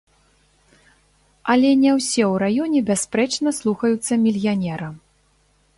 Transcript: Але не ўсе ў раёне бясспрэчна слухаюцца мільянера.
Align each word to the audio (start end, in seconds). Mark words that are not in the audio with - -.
Але 1.55 1.69
не 1.83 1.91
ўсе 1.97 2.23
ў 2.31 2.33
раёне 2.45 2.79
бясспрэчна 2.89 3.49
слухаюцца 3.61 4.13
мільянера. 4.25 4.89